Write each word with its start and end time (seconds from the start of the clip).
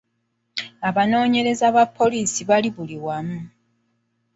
Abanoonyereza 0.89 1.65
ba 1.75 1.83
poliisi 1.97 2.41
bali 2.49 2.69
buli 2.75 2.97
wamu. 3.05 3.39